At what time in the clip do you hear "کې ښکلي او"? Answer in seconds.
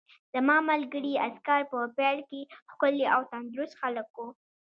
2.29-3.21